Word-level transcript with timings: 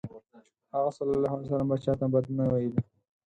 هغه 0.73 0.89
ﷺ 0.97 1.49
به 1.69 1.75
چاته 1.83 2.05
بد 2.13 2.25
نه 2.37 2.45
ویلی. 2.51 2.81